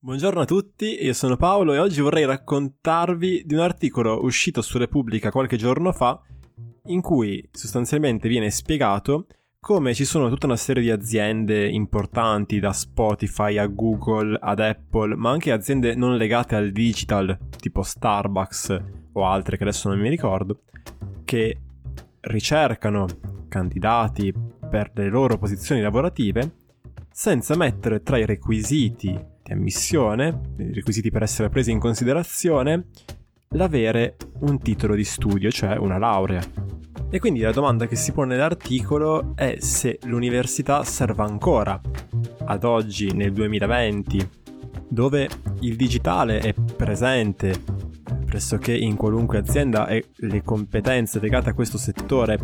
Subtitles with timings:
[0.00, 4.78] Buongiorno a tutti, io sono Paolo e oggi vorrei raccontarvi di un articolo uscito su
[4.78, 6.22] Repubblica qualche giorno fa
[6.84, 9.26] in cui sostanzialmente viene spiegato
[9.58, 15.16] come ci sono tutta una serie di aziende importanti da Spotify a Google ad Apple,
[15.16, 18.82] ma anche aziende non legate al digital, tipo Starbucks
[19.14, 20.60] o altre che adesso non mi ricordo,
[21.24, 21.60] che
[22.20, 23.06] ricercano
[23.48, 24.32] candidati
[24.70, 26.52] per le loro posizioni lavorative
[27.10, 32.88] senza mettere tra i requisiti di ammissione, i requisiti per essere presi in considerazione,
[33.52, 36.42] l'avere un titolo di studio, cioè una laurea.
[37.10, 41.80] E quindi la domanda che si pone nell'articolo è se l'università serva ancora
[42.44, 44.28] ad oggi, nel 2020,
[44.88, 45.28] dove
[45.60, 47.86] il digitale è presente
[48.26, 52.38] pressoché in qualunque azienda e le competenze legate a questo settore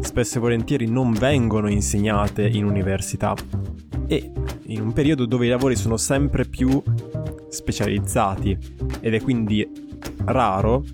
[0.00, 3.34] spesso e volentieri non vengono insegnate in università
[4.06, 4.30] e
[4.74, 6.82] in un periodo dove i lavori sono sempre più
[7.48, 8.56] specializzati
[9.00, 9.66] ed è quindi
[10.24, 10.84] raro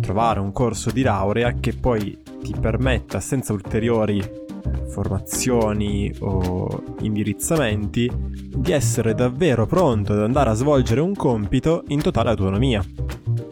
[0.00, 4.22] trovare un corso di laurea che poi ti permetta senza ulteriori
[4.88, 12.30] formazioni o indirizzamenti di essere davvero pronto ad andare a svolgere un compito in totale
[12.30, 12.84] autonomia.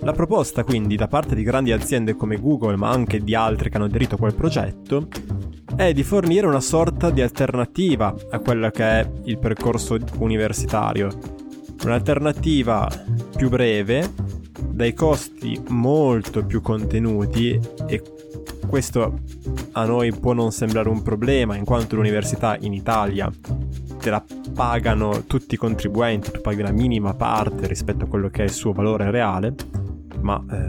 [0.01, 3.77] La proposta quindi da parte di grandi aziende come Google ma anche di altre che
[3.77, 5.08] hanno aderito a quel progetto
[5.77, 11.08] è di fornire una sorta di alternativa a quello che è il percorso universitario.
[11.84, 12.89] Un'alternativa
[13.36, 14.12] più breve,
[14.70, 18.02] dai costi molto più contenuti e
[18.69, 19.20] questo
[19.72, 23.30] a noi può non sembrare un problema in quanto l'università in Italia
[23.98, 24.22] te la
[24.55, 28.52] pagano tutti i contribuenti, tu paghi una minima parte rispetto a quello che è il
[28.52, 29.55] suo valore reale,
[30.20, 30.67] ma eh,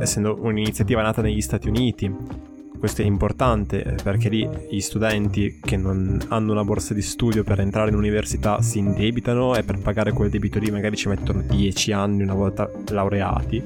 [0.00, 2.46] essendo un'iniziativa nata negli Stati Uniti
[2.78, 7.42] questo è importante eh, perché lì gli studenti che non hanno una borsa di studio
[7.44, 11.42] per entrare in università si indebitano e per pagare quel debito lì magari ci mettono
[11.42, 13.62] 10 anni una volta laureati.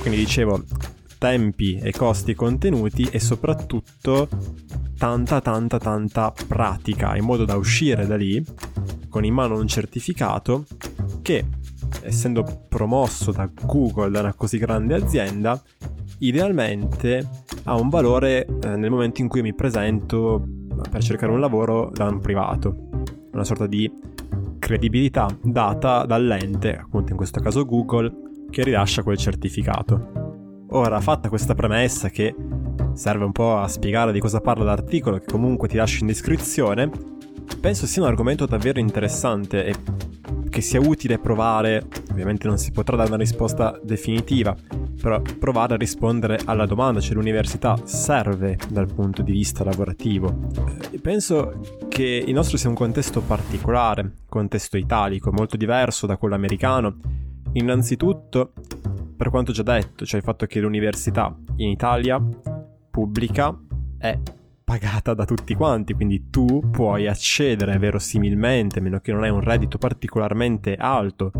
[0.00, 0.62] Quindi dicevo,
[1.18, 4.28] tempi e costi contenuti e soprattutto
[4.98, 8.44] tanta tanta tanta pratica in modo da uscire da lì
[9.08, 10.64] con in mano un certificato
[11.22, 11.44] che
[12.02, 15.60] essendo promosso da Google da una così grande azienda
[16.18, 20.44] idealmente ha un valore eh, nel momento in cui mi presento
[20.90, 22.88] per cercare un lavoro da un privato,
[23.32, 23.90] una sorta di
[24.58, 28.12] credibilità data dall'ente, appunto in questo caso Google,
[28.50, 30.66] che rilascia quel certificato.
[30.70, 32.34] Ora, fatta questa premessa che
[32.94, 36.90] serve un po' a spiegare di cosa parla l'articolo, che comunque ti lascio in descrizione,
[37.60, 39.74] penso sia un argomento davvero interessante e
[40.48, 44.54] che sia utile provare, ovviamente non si potrà dare una risposta definitiva,
[45.02, 50.48] però provare a rispondere alla domanda, cioè l'università serve dal punto di vista lavorativo.
[50.92, 56.36] Eh, penso che il nostro sia un contesto particolare, contesto italico, molto diverso da quello
[56.36, 56.98] americano.
[57.54, 58.52] Innanzitutto,
[59.16, 62.22] per quanto già detto, cioè il fatto che l'università in Italia
[62.88, 63.58] pubblica
[63.98, 64.16] è
[64.62, 69.40] pagata da tutti quanti, quindi tu puoi accedere verosimilmente, a meno che non hai un
[69.40, 71.32] reddito particolarmente alto,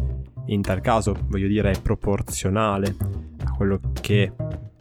[0.47, 2.97] in tal caso voglio dire proporzionale
[3.57, 4.33] quello che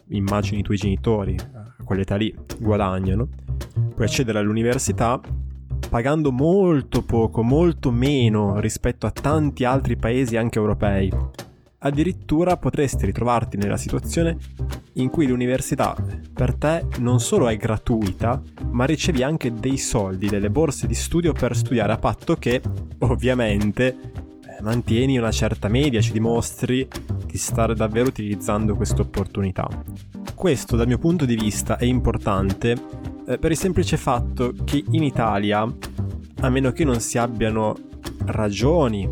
[0.08, 3.28] immagini i tuoi genitori a quell'età lì guadagnano,
[3.94, 5.20] puoi accedere all'università
[5.88, 11.12] pagando molto poco, molto meno rispetto a tanti altri paesi anche europei.
[11.84, 14.38] Addirittura potresti ritrovarti nella situazione
[14.94, 15.96] in cui l'università
[16.32, 18.40] per te non solo è gratuita,
[18.70, 22.62] ma ricevi anche dei soldi, delle borse di studio per studiare a patto che,
[23.00, 23.96] ovviamente,
[24.62, 26.86] mantieni una certa media, ci dimostri
[27.32, 29.66] di stare davvero utilizzando questa opportunità.
[30.34, 32.76] Questo dal mio punto di vista è importante
[33.26, 35.66] eh, per il semplice fatto che in Italia,
[36.40, 37.74] a meno che non si abbiano
[38.26, 39.08] ragioni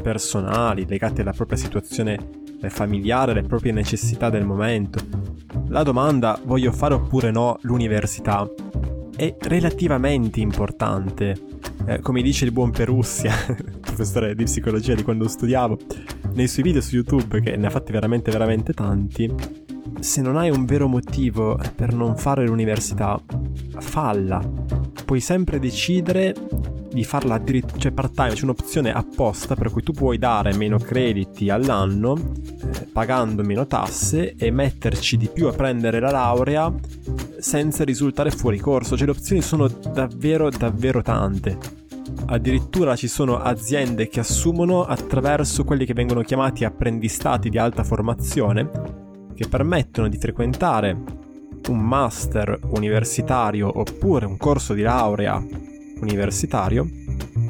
[0.00, 2.30] personali legate alla propria situazione
[2.60, 5.00] eh, familiare, alle proprie necessità del momento,
[5.66, 8.48] la domanda voglio fare oppure no l'università
[9.16, 11.47] è relativamente importante.
[11.86, 13.32] Eh, come dice il buon Perussia,
[13.80, 15.78] professore di psicologia di quando studiavo,
[16.34, 19.32] nei suoi video su YouTube, che ne ha fatti veramente, veramente tanti,
[20.00, 23.20] se non hai un vero motivo per non fare l'università,
[23.78, 24.40] falla.
[25.04, 26.34] Puoi sempre decidere
[26.92, 30.78] di farla addirittura, cioè part time, c'è un'opzione apposta per cui tu puoi dare meno
[30.78, 36.72] crediti all'anno, eh, pagando meno tasse e metterci di più a prendere la laurea
[37.38, 38.96] senza risultare fuori corso.
[38.96, 41.58] Cioè le opzioni sono davvero, davvero tante.
[42.26, 48.68] Addirittura ci sono aziende che assumono attraverso quelli che vengono chiamati apprendistati di alta formazione,
[49.34, 50.96] che permettono di frequentare
[51.68, 55.42] un master universitario oppure un corso di laurea
[56.00, 56.88] universitario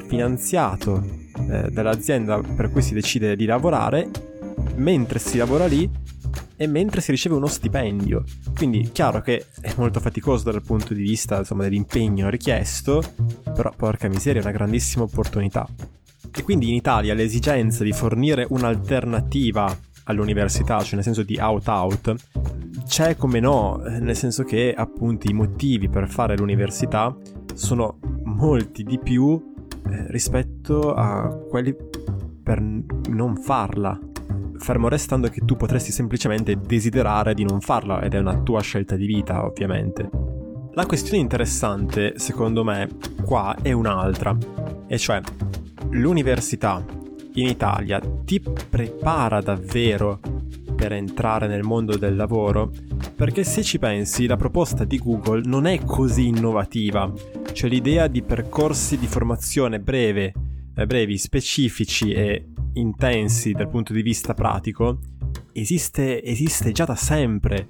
[0.06, 1.04] finanziato
[1.48, 4.10] eh, dell'azienda per cui si decide di lavorare,
[4.76, 5.88] mentre si lavora lì
[6.60, 8.24] e mentre si riceve uno stipendio.
[8.54, 13.00] Quindi chiaro che è molto faticoso dal punto di vista insomma, dell'impegno richiesto,
[13.54, 15.66] però porca miseria è una grandissima opportunità.
[16.34, 19.74] E quindi in Italia l'esigenza di fornire un'alternativa
[20.04, 22.14] all'università, cioè nel senso di out-out,
[22.86, 27.16] c'è come no, nel senso che appunto i motivi per fare l'università
[27.54, 29.54] sono molti di più
[29.90, 31.74] eh, rispetto a quelli
[32.42, 33.98] per non farla.
[34.58, 38.96] Fermo restando che tu potresti semplicemente desiderare di non farla ed è una tua scelta
[38.96, 40.10] di vita, ovviamente.
[40.72, 42.88] La questione interessante, secondo me,
[43.24, 44.36] qua è un'altra,
[44.86, 45.20] e cioè
[45.90, 46.84] l'università
[47.34, 50.20] in Italia ti prepara davvero
[50.78, 52.70] per entrare nel mondo del lavoro?
[53.16, 57.12] Perché se ci pensi, la proposta di Google non è così innovativa,
[57.52, 60.32] cioè l'idea di percorsi di formazione breve,
[60.76, 65.00] eh, brevi, specifici e intensi dal punto di vista pratico
[65.52, 67.68] esiste, esiste già da sempre,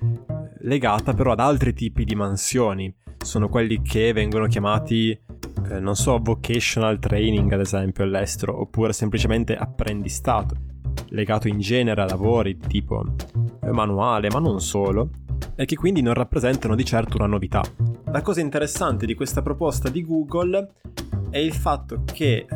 [0.60, 2.94] legata però ad altri tipi di mansioni.
[3.18, 9.56] Sono quelli che vengono chiamati, eh, non so, vocational training ad esempio all'estero, oppure semplicemente
[9.56, 10.56] apprendistato,
[11.08, 13.04] legato in genere a lavori tipo
[13.62, 15.10] eh, manuale, ma non solo,
[15.56, 17.62] e che quindi non rappresentano di certo una novità.
[18.06, 20.74] La cosa interessante di questa proposta di Google
[21.30, 22.46] è il fatto che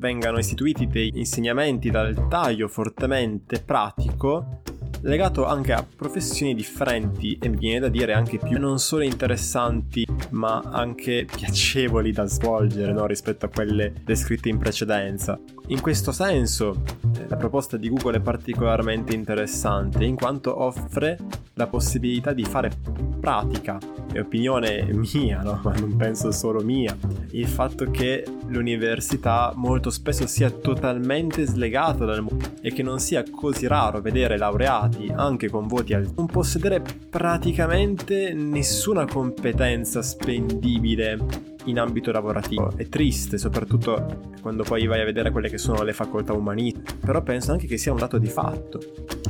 [0.00, 4.62] vengano istituiti dei insegnamenti dal taglio fortemente pratico
[5.02, 10.06] legato anche a professioni differenti e mi viene da dire anche più non solo interessanti
[10.30, 13.06] ma anche piacevoli da svolgere no?
[13.06, 15.38] rispetto a quelle descritte in precedenza.
[15.68, 16.82] In questo senso
[17.30, 21.16] la proposta di Google è particolarmente interessante in quanto offre
[21.54, 22.72] la possibilità di fare
[23.20, 23.78] pratica,
[24.12, 25.60] è opinione mia, no?
[25.62, 26.96] ma non penso solo mia,
[27.30, 33.22] il fatto che l'università molto spesso sia totalmente slegata dal mondo e che non sia
[33.30, 41.78] così raro vedere laureati anche con voti alti non possedere praticamente nessuna competenza spendibile in
[41.78, 42.72] ambito lavorativo.
[42.76, 47.22] È triste, soprattutto quando poi vai a vedere quelle che sono le facoltà umanistiche, però
[47.22, 48.80] penso anche che sia un dato di fatto.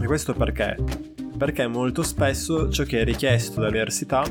[0.00, 0.76] E questo perché?
[1.40, 4.22] perché molto spesso ciò che è richiesto dall'università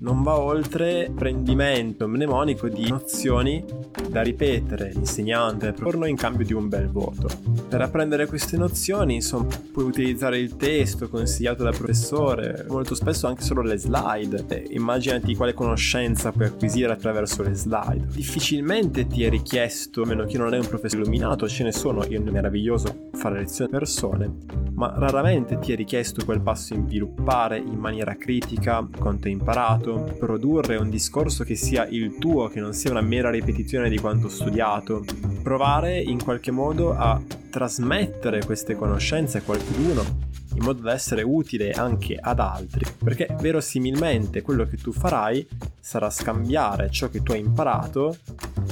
[0.00, 3.64] non va oltre l'apprendimento mnemonico di nozioni
[4.08, 7.28] da ripetere l'insegnante proporno in cambio di un bel voto.
[7.68, 13.42] Per apprendere queste nozioni, insomma, puoi utilizzare il testo consigliato dal professore, molto spesso anche
[13.42, 14.44] solo le slide.
[14.48, 18.06] E immaginati quale conoscenza puoi acquisire attraverso le slide.
[18.12, 22.04] Difficilmente ti è richiesto, a meno che non è un professore illuminato, ce ne sono,
[22.04, 24.30] io è meraviglioso fare lezioni a persone,
[24.72, 30.16] ma raramente ti è richiesto quel passo in sviluppare in maniera critica quanto hai imparato,
[30.18, 34.28] produrre un discorso che sia il tuo, che non sia una mera ripetizione di quanto
[34.28, 35.04] studiato,
[35.42, 40.26] provare in qualche modo a trasmettere queste conoscenze a qualcuno
[40.58, 45.46] in modo da essere utile anche ad altri, perché verosimilmente quello che tu farai
[45.80, 48.16] sarà scambiare ciò che tu hai imparato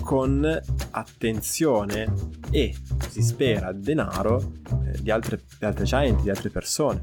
[0.01, 2.13] con attenzione
[2.51, 2.75] e,
[3.09, 4.53] si spera, denaro
[4.85, 7.03] eh, di, altre, di altre gente, di altre persone.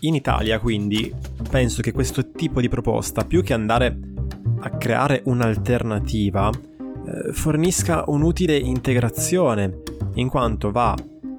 [0.00, 1.14] In Italia quindi
[1.50, 3.98] penso che questo tipo di proposta, più che andare
[4.60, 6.50] a creare un'alternativa,
[7.06, 9.82] eh, fornisca un'utile integrazione,
[10.14, 10.94] in quanto va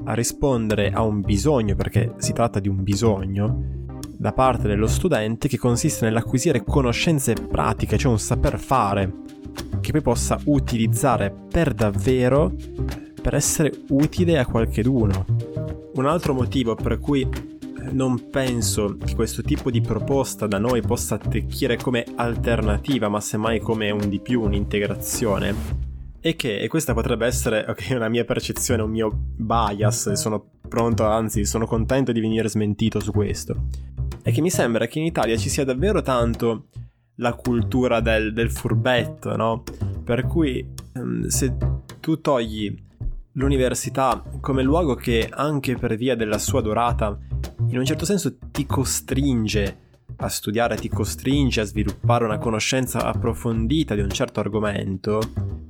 [0.06, 3.73] a rispondere a un bisogno, perché si tratta di un bisogno,
[4.18, 9.11] da parte dello studente che consiste nell'acquisire conoscenze pratiche, cioè un saper fare,
[9.81, 12.54] che poi possa utilizzare per davvero
[13.21, 15.25] per essere utile a qualcheduno.
[15.95, 17.28] Un altro motivo per cui
[17.92, 23.59] non penso che questo tipo di proposta da noi possa attecchire come alternativa, ma semmai
[23.59, 25.83] come un di più, un'integrazione,
[26.19, 31.06] e che, e questa potrebbe essere okay, una mia percezione, un mio bias, sono pronto,
[31.06, 33.68] anzi sono contento di venire smentito su questo,
[34.23, 36.69] è che mi sembra che in Italia ci sia davvero tanto
[37.18, 39.63] la cultura del, del furbetto, no?
[40.04, 41.56] Per cui um, se
[41.99, 42.83] tu togli
[43.33, 47.18] l'università come luogo che anche per via della sua durata
[47.68, 49.83] in un certo senso ti costringe
[50.18, 55.19] a studiare, ti costringe a sviluppare una conoscenza approfondita di un certo argomento,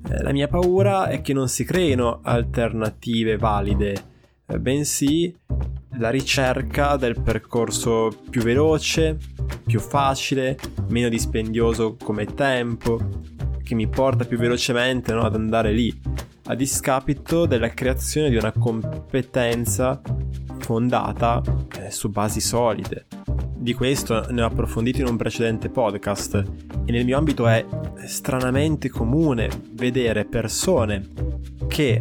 [0.10, 4.04] eh, la mia paura è che non si creino alternative valide,
[4.46, 5.36] eh, bensì
[5.98, 9.18] la ricerca del percorso più veloce,
[9.66, 10.58] più facile,
[10.90, 13.00] meno dispendioso come tempo,
[13.64, 16.02] che mi porta più velocemente no, ad andare lì,
[16.48, 20.02] a discapito della creazione di una competenza
[20.60, 21.42] fondata
[21.80, 23.06] eh, su basi solide.
[23.66, 26.36] Di questo ne ho approfondito in un precedente podcast
[26.86, 27.66] e nel mio ambito è
[28.06, 31.08] stranamente comune vedere persone
[31.68, 32.00] che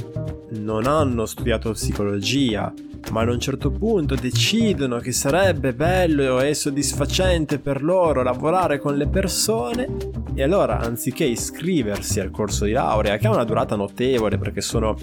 [0.50, 2.72] non hanno studiato psicologia,
[3.10, 8.96] ma ad un certo punto decidono che sarebbe bello e soddisfacente per loro lavorare con
[8.96, 9.88] le persone
[10.34, 14.96] e allora anziché iscriversi al corso di laurea, che ha una durata notevole perché sono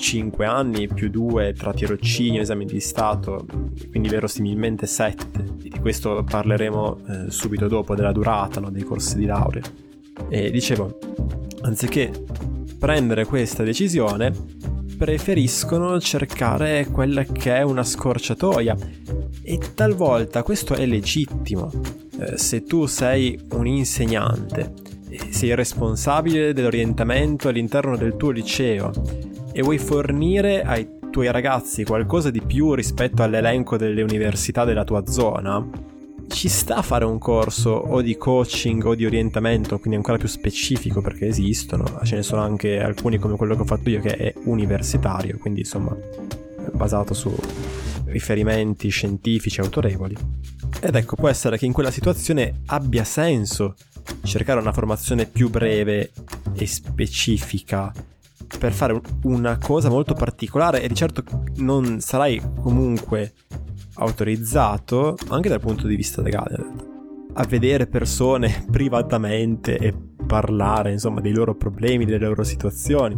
[0.00, 3.46] 5 anni più 2 tra tirocinio esami di Stato,
[3.90, 9.26] quindi verosimilmente 7, di questo parleremo eh, subito dopo della durata no, dei corsi di
[9.26, 9.62] laurea.
[10.28, 10.98] E dicevo,
[11.62, 12.10] anziché
[12.78, 14.32] prendere questa decisione,
[14.96, 18.76] preferiscono cercare quella che è una scorciatoia
[19.42, 21.70] e talvolta questo è legittimo.
[22.18, 24.72] Eh, se tu sei un insegnante,
[25.28, 28.92] sei responsabile dell'orientamento all'interno del tuo liceo
[29.52, 35.06] e vuoi fornire ai tuoi ragazzi qualcosa di più rispetto all'elenco delle università della tua
[35.06, 35.68] zona,
[36.28, 40.28] ci sta a fare un corso o di coaching o di orientamento, quindi ancora più
[40.28, 44.16] specifico perché esistono, ce ne sono anche alcuni come quello che ho fatto io che
[44.16, 45.96] è universitario, quindi insomma
[46.72, 47.34] basato su
[48.06, 50.16] riferimenti scientifici autorevoli.
[50.80, 53.74] Ed ecco, può essere che in quella situazione abbia senso
[54.22, 56.12] cercare una formazione più breve
[56.54, 57.92] e specifica
[58.58, 61.22] per fare una cosa molto particolare e di certo
[61.56, 63.32] non sarai comunque
[63.94, 66.56] autorizzato, anche dal punto di vista legale,
[67.34, 69.94] a vedere persone privatamente e
[70.26, 73.16] parlare, insomma, dei loro problemi, delle loro situazioni.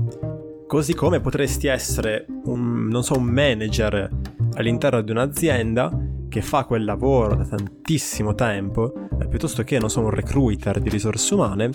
[0.67, 4.09] Così come potresti essere un, non so, un manager
[4.55, 5.91] all'interno di un'azienda
[6.29, 10.89] che fa quel lavoro da tantissimo tempo, eh, piuttosto che, non so, un recruiter di
[10.89, 11.71] risorse umane,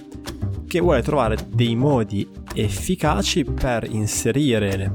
[0.67, 4.93] che vuole trovare dei modi efficaci per inserire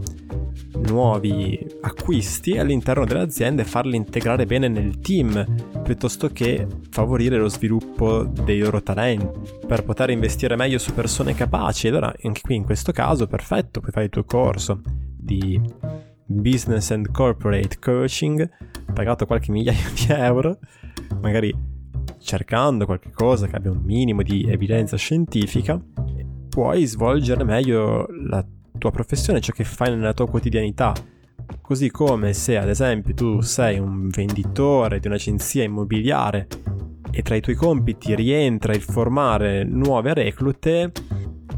[0.83, 5.45] nuovi acquisti all'interno dell'azienda e farli integrare bene nel team
[5.83, 9.29] piuttosto che favorire lo sviluppo dei loro talenti
[9.67, 11.88] per poter investire meglio su persone capaci.
[11.88, 14.81] Allora, anche qui in questo caso, perfetto, puoi fare il tuo corso
[15.17, 15.61] di
[16.25, 18.49] business and corporate coaching
[18.93, 20.59] pagato qualche migliaio di euro,
[21.21, 21.72] magari
[22.23, 25.81] cercando qualche cosa che abbia un minimo di evidenza scientifica,
[26.49, 28.45] puoi svolgere meglio la
[28.79, 30.93] tua professione, ciò che fai nella tua quotidianità.
[31.61, 36.47] Così come se ad esempio tu sei un venditore di un'agenzia immobiliare
[37.11, 40.93] e tra i tuoi compiti rientra il formare nuove reclute,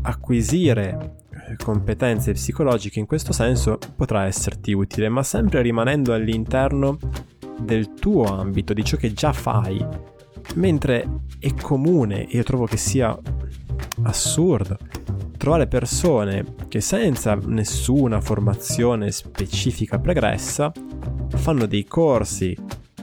[0.03, 6.99] acquisire eh, competenze psicologiche in questo senso potrà esserti utile, ma sempre rimanendo all'interno
[7.61, 10.13] del tuo ambito, di ciò che già fai.
[10.55, 13.17] Mentre è comune, io trovo che sia
[14.03, 14.79] assurdo,
[15.37, 20.73] trovare persone che senza nessuna formazione specifica pregressa
[21.37, 22.57] fanno dei corsi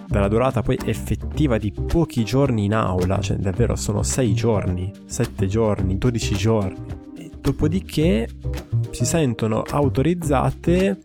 [0.08, 5.48] dalla durata poi effettiva di pochi giorni in aula, cioè davvero sono 6 giorni, 7
[5.48, 6.86] giorni, 12 giorni.
[7.16, 8.28] E dopodiché
[8.90, 11.00] si sentono autorizzate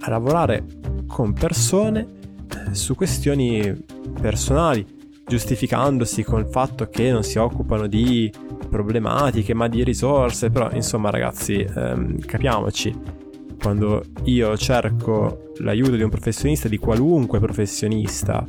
[0.00, 0.64] a lavorare
[1.06, 2.06] con persone
[2.70, 3.84] eh, su questioni
[4.20, 4.84] personali,
[5.30, 8.30] giustificandosi con il fatto che non si occupano di
[8.68, 12.92] problematiche, ma di risorse, però insomma ragazzi, ehm, capiamoci,
[13.62, 18.44] quando io cerco l'aiuto di un professionista, di qualunque professionista,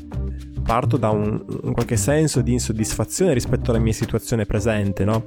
[0.64, 5.26] parto da un, un, qualche senso di insoddisfazione rispetto alla mia situazione presente, no?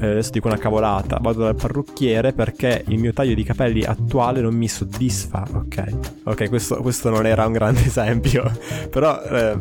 [0.00, 4.40] Eh, adesso dico una cavolata, vado dal parrucchiere perché il mio taglio di capelli attuale
[4.40, 5.98] non mi soddisfa, ok?
[6.24, 8.50] Ok, questo, questo non era un grande esempio,
[8.90, 9.58] però eh,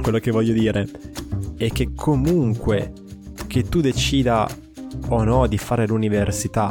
[0.00, 0.88] quello che voglio dire
[1.56, 2.92] è che comunque
[3.46, 4.48] che tu decida
[5.08, 6.70] o no di fare l'università,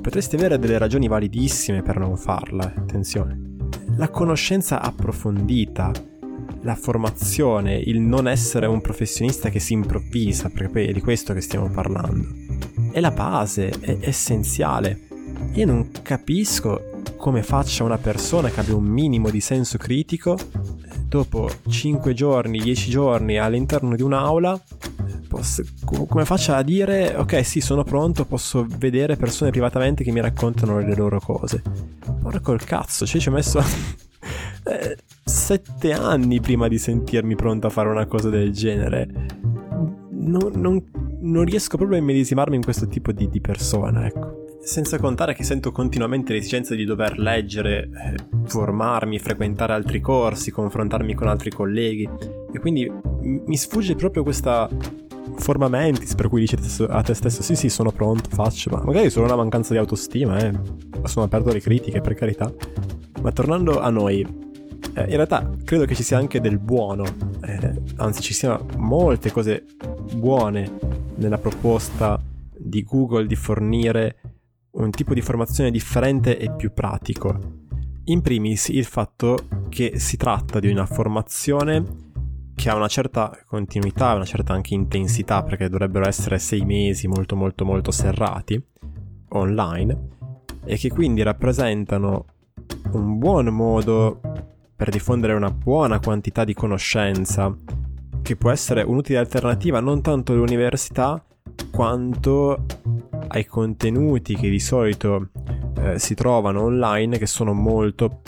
[0.00, 3.56] potresti avere delle ragioni validissime per non farla, attenzione.
[3.96, 5.92] La conoscenza approfondita,
[6.62, 11.34] la formazione, il non essere un professionista che si improvvisa, perché poi è di questo
[11.34, 12.26] che stiamo parlando,
[12.92, 15.06] è la base, è essenziale.
[15.54, 20.38] Io non capisco come faccia una persona che abbia un minimo di senso critico
[21.08, 24.60] dopo 5 giorni, 10 giorni all'interno di un'aula
[25.28, 30.20] posso, come faccia a dire ok sì sono pronto posso vedere persone privatamente che mi
[30.20, 31.62] raccontano le loro cose.
[32.22, 33.60] Ora col cazzo cioè ci ho messo
[34.64, 39.08] eh, sette anni prima di sentirmi pronto a fare una cosa del genere.
[40.10, 40.82] Non, non,
[41.20, 45.44] non riesco proprio a immedesimarmi in questo tipo di, di persona ecco senza contare che
[45.44, 52.08] sento continuamente l'esigenza di dover leggere, eh, formarmi, frequentare altri corsi, confrontarmi con altri colleghi
[52.52, 54.68] e quindi mi sfugge proprio questa
[55.36, 56.56] forma mentis per cui dici
[56.88, 59.78] a te stesso sì sì sono pronto, faccio, ma magari è solo una mancanza di
[59.78, 60.52] autostima, eh.
[61.04, 62.52] sono aperto alle critiche per carità.
[63.20, 67.04] Ma tornando a noi, eh, in realtà credo che ci sia anche del buono,
[67.44, 69.64] eh, anzi ci siano molte cose
[70.14, 70.70] buone
[71.16, 72.20] nella proposta
[72.56, 74.16] di Google di fornire
[74.78, 77.56] un tipo di formazione differente e più pratico.
[78.04, 79.36] In primis il fatto
[79.68, 82.06] che si tratta di una formazione
[82.54, 87.36] che ha una certa continuità, una certa anche intensità, perché dovrebbero essere sei mesi molto
[87.36, 88.60] molto molto serrati
[89.30, 90.08] online,
[90.64, 92.24] e che quindi rappresentano
[92.92, 94.20] un buon modo
[94.74, 97.54] per diffondere una buona quantità di conoscenza,
[98.22, 101.22] che può essere un'utile alternativa non tanto all'università
[101.70, 102.64] quanto
[103.28, 105.28] ai contenuti che di solito
[105.76, 108.20] eh, si trovano online che sono molto,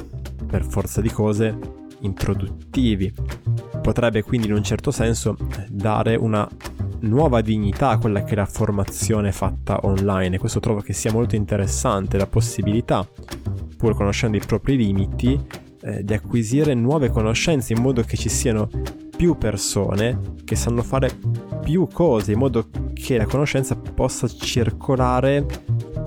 [0.47, 1.59] per forza di cose,
[2.01, 3.13] improduttivi.
[3.81, 5.37] Potrebbe quindi in un certo senso
[5.69, 6.49] dare una
[7.01, 11.35] nuova dignità a quella che è la formazione fatta online questo trovo che sia molto
[11.35, 13.09] interessante la possibilità,
[13.77, 15.39] pur conoscendo i propri limiti,
[15.83, 18.69] eh, di acquisire nuove conoscenze in modo che ci siano
[19.17, 21.11] più persone che sanno fare
[21.63, 22.67] più cose in modo
[23.01, 25.47] che la conoscenza possa circolare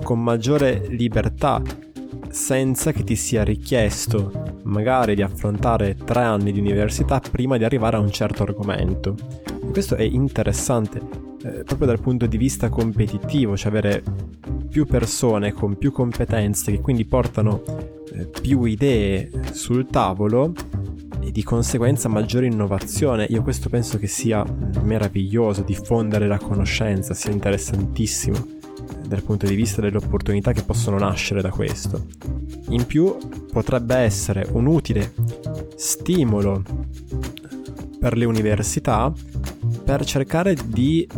[0.02, 1.62] con maggiore libertà
[2.30, 7.96] senza che ti sia richiesto magari di affrontare tre anni di università prima di arrivare
[7.96, 9.14] a un certo argomento.
[9.70, 11.00] questo è interessante
[11.42, 14.02] eh, proprio dal punto di vista competitivo, cioè avere
[14.68, 17.62] più persone con più competenze che quindi portano
[18.12, 20.52] eh, più idee sul tavolo
[21.24, 23.26] e di conseguenza maggiore innovazione.
[23.30, 24.44] Io questo penso che sia
[24.82, 28.62] meraviglioso, diffondere la conoscenza, sia interessantissimo
[29.06, 32.06] dal punto di vista delle opportunità che possono nascere da questo.
[32.68, 33.16] In più
[33.50, 35.14] potrebbe essere un utile
[35.76, 36.62] stimolo
[37.98, 39.12] per le università
[39.82, 41.08] per cercare di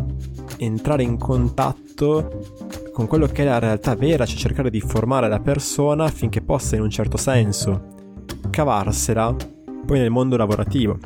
[0.59, 2.45] entrare in contatto
[2.93, 6.77] con quello che è la realtà vera, cioè cercare di formare la persona affinché possa
[6.77, 7.95] in un certo senso
[8.51, 9.35] cavarsela
[9.87, 10.99] poi nel mondo lavorativo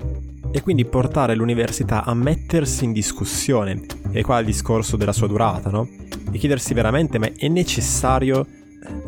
[0.51, 5.71] e quindi portare l'università a mettersi in discussione, e qua il discorso della sua durata,
[5.71, 5.89] no?
[6.33, 8.45] E chiedersi veramente, ma è necessario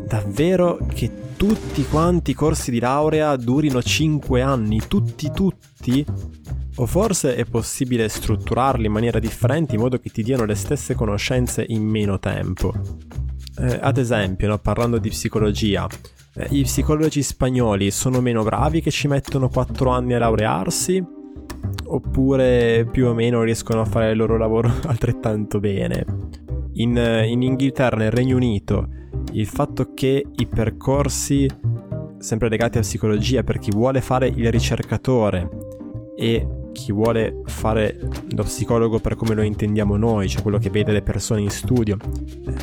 [0.06, 6.04] davvero che tutti quanti i corsi di laurea durino 5 anni, tutti tutti?
[6.76, 10.94] O forse è possibile strutturarli in maniera differente in modo che ti diano le stesse
[10.94, 12.72] conoscenze in meno tempo?
[13.58, 18.90] Eh, ad esempio, no, parlando di psicologia, eh, i psicologi spagnoli sono meno bravi che
[18.90, 21.04] ci mettono 4 anni a laurearsi?
[21.84, 26.06] Oppure più o meno riescono a fare il loro lavoro altrettanto bene?
[26.74, 28.88] In, in Inghilterra, nel Regno Unito,
[29.32, 31.46] il fatto che i percorsi
[32.16, 35.48] sempre legati a psicologia per chi vuole fare il ricercatore
[36.16, 37.98] e chi vuole fare
[38.30, 41.98] lo psicologo per come lo intendiamo noi, cioè quello che vede le persone in studio,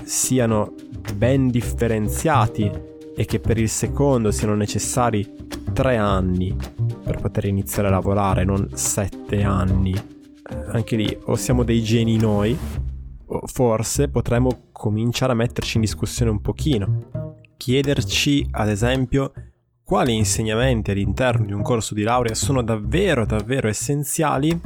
[0.04, 0.74] siano
[1.14, 2.89] ben differenziati
[3.20, 5.30] e che per il secondo siano necessari
[5.74, 6.56] tre anni
[7.04, 9.92] per poter iniziare a lavorare, non sette anni.
[9.92, 12.58] Eh, anche lì o siamo dei geni noi,
[13.26, 17.34] o forse potremmo cominciare a metterci in discussione un pochino.
[17.58, 19.34] Chiederci, ad esempio,
[19.84, 24.58] quali insegnamenti all'interno di un corso di laurea sono davvero, davvero essenziali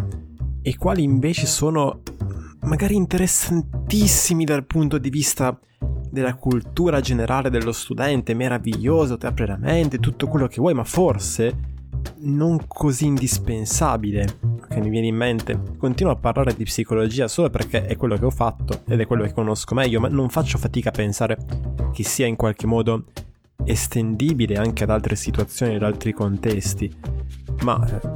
[0.61, 2.03] e quali invece sono
[2.65, 5.59] magari interessantissimi dal punto di vista
[6.13, 10.83] della cultura generale dello studente, meraviglioso, ti apre la mente, tutto quello che vuoi, ma
[10.83, 11.71] forse
[12.17, 14.37] non così indispensabile
[14.69, 15.59] che mi viene in mente.
[15.75, 19.23] Continuo a parlare di psicologia solo perché è quello che ho fatto ed è quello
[19.23, 21.35] che conosco meglio, ma non faccio fatica a pensare
[21.91, 23.05] che sia in qualche modo
[23.63, 26.93] estendibile anche ad altre situazioni, ad altri contesti.
[27.63, 28.07] Ma eh,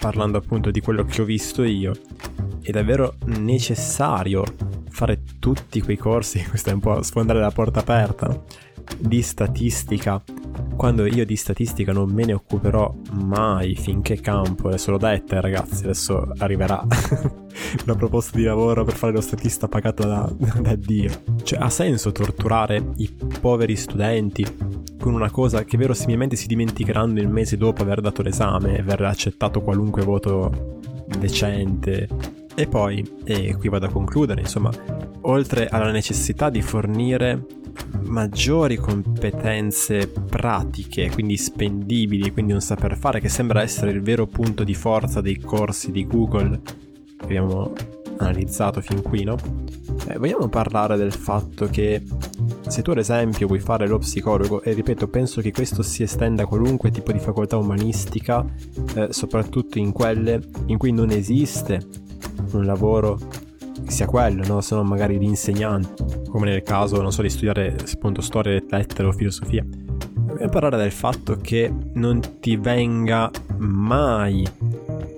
[0.00, 1.92] parlando appunto di quello che ho visto io,
[2.60, 4.44] è davvero necessario
[4.92, 8.40] fare tutti quei corsi, questo è un po' sfondare la porta aperta,
[8.98, 10.22] di statistica,
[10.76, 15.84] quando io di statistica non me ne occuperò mai finché campo, adesso l'ho detta ragazzi,
[15.84, 16.84] adesso arriverà.
[17.84, 21.10] Una proposta di lavoro per fare lo statista pagato da, da Dio.
[21.42, 24.44] Cioè ha senso torturare i poveri studenti
[24.98, 29.02] con una cosa che verosimilmente si dimenticheranno il mese dopo aver dato l'esame e aver
[29.02, 30.80] accettato qualunque voto
[31.18, 32.08] decente
[32.54, 34.70] e poi, e qui vado a concludere, insomma,
[35.22, 37.46] oltre alla necessità di fornire
[38.02, 44.64] maggiori competenze pratiche, quindi spendibili, quindi un saper fare che sembra essere il vero punto
[44.64, 46.60] di forza dei corsi di Google
[47.16, 47.72] che abbiamo
[48.18, 49.36] analizzato fin qui, no?
[50.08, 52.02] Eh, vogliamo parlare del fatto che
[52.66, 56.42] se tu ad esempio vuoi fare lo psicologo, e ripeto, penso che questo si estenda
[56.42, 58.44] a qualunque tipo di facoltà umanistica,
[58.94, 61.80] eh, soprattutto in quelle in cui non esiste
[62.52, 63.18] un lavoro
[63.84, 64.60] che sia quello, no?
[64.60, 69.08] se no magari di insegnante, come nel caso, non so, di studiare appunto storia, lettere
[69.08, 69.64] o filosofia.
[69.64, 74.46] Dobbiamo parlare del fatto che non ti venga mai,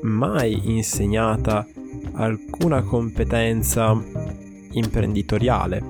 [0.02, 1.66] mai insegnata
[2.14, 3.96] alcuna competenza
[4.72, 5.82] imprenditoriale.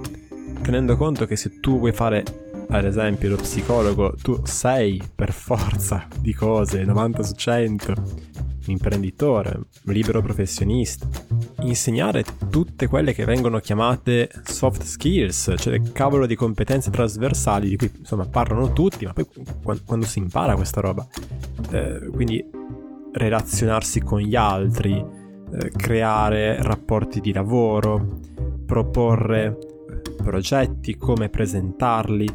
[0.62, 2.22] tenendo conto che se tu vuoi fare
[2.68, 7.94] ad esempio lo psicologo, tu sei per forza di cose 90 su 100
[8.70, 11.09] imprenditore, libero professionista.
[11.62, 17.90] Insegnare tutte quelle che vengono chiamate soft skills, cioè cavolo di competenze trasversali di cui
[17.98, 19.27] insomma parlano tutti, ma poi
[19.85, 21.07] quando si impara questa roba?
[21.70, 22.44] Eh, quindi
[23.12, 28.20] relazionarsi con gli altri, eh, creare rapporti di lavoro,
[28.66, 29.57] proporre
[30.16, 32.29] progetti, come presentarli,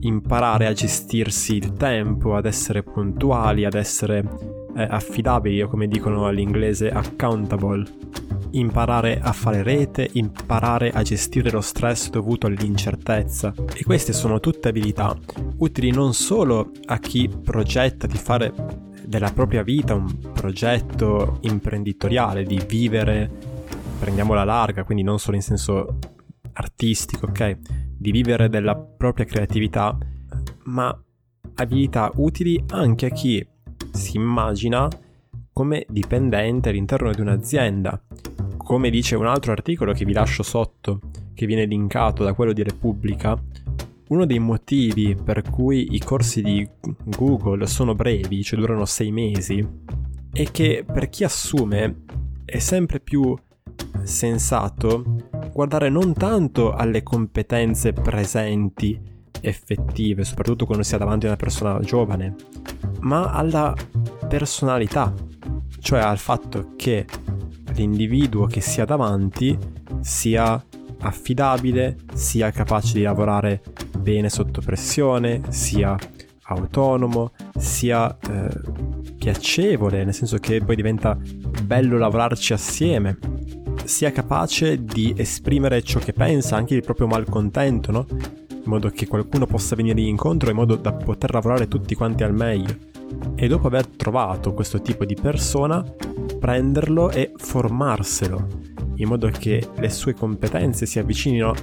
[0.00, 6.26] imparare a gestirsi il tempo, ad essere puntuali, ad essere eh, affidabili o come dicono
[6.26, 7.84] all'inglese accountable.
[8.50, 13.52] Imparare a fare rete, imparare a gestire lo stress dovuto all'incertezza.
[13.74, 15.16] E queste sono tutte abilità
[15.58, 18.52] utili non solo a chi progetta di fare
[19.04, 23.30] della propria vita un progetto imprenditoriale, di vivere,
[23.98, 25.98] prendiamola larga, quindi non solo in senso
[26.52, 27.58] artistico, ok?
[27.96, 29.96] Di vivere della propria creatività,
[30.64, 30.96] ma
[31.56, 33.46] abilità utili anche a chi
[33.94, 34.88] si immagina
[35.52, 38.02] come dipendente all'interno di un'azienda.
[38.56, 41.00] Come dice un altro articolo che vi lascio sotto,
[41.32, 43.40] che viene linkato da quello di Repubblica,
[44.08, 46.68] uno dei motivi per cui i corsi di
[47.04, 49.66] Google sono brevi, cioè durano sei mesi,
[50.32, 52.02] è che per chi assume
[52.44, 53.34] è sempre più
[54.02, 59.00] sensato guardare non tanto alle competenze presenti,
[59.44, 62.34] effettive, soprattutto quando si ha davanti a una persona giovane,
[63.00, 63.74] ma alla
[64.28, 65.12] personalità,
[65.80, 67.06] cioè al fatto che
[67.74, 69.56] l'individuo che si ha davanti
[70.00, 70.62] sia
[71.00, 73.62] affidabile, sia capace di lavorare
[73.98, 75.96] bene sotto pressione, sia
[76.46, 78.48] autonomo, sia eh,
[79.16, 81.18] piacevole, nel senso che poi diventa
[81.62, 83.18] bello lavorarci assieme,
[83.84, 88.06] sia capace di esprimere ciò che pensa, anche il proprio malcontento, no?
[88.64, 92.34] In modo che qualcuno possa venire incontro, in modo da poter lavorare tutti quanti al
[92.34, 92.74] meglio
[93.34, 95.84] e dopo aver trovato questo tipo di persona
[96.38, 98.64] prenderlo e formarselo
[98.96, 101.54] in modo che le sue competenze si avvicinino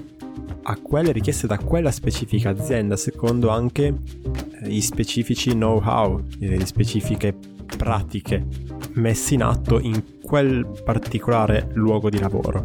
[0.63, 7.35] a quelle richieste da quella specifica azienda secondo anche eh, gli specifici know-how, le specifiche
[7.77, 8.45] pratiche
[8.93, 12.61] messe in atto in quel particolare luogo di lavoro.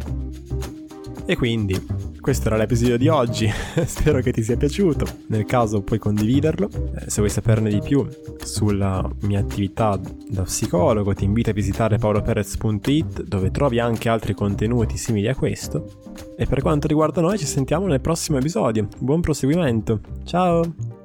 [1.25, 1.79] E quindi
[2.27, 3.49] questo era l'episodio di oggi,
[3.87, 6.67] spero che ti sia piaciuto, nel caso puoi condividerlo,
[6.99, 8.05] eh, se vuoi saperne di più
[8.43, 14.97] sulla mia attività da psicologo ti invito a visitare paoloperez.it dove trovi anche altri contenuti
[14.97, 16.01] simili a questo.
[16.37, 20.96] E per quanto riguarda noi ci sentiamo nel prossimo episodio, buon proseguimento, ciao!